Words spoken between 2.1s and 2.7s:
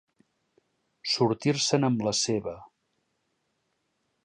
seva.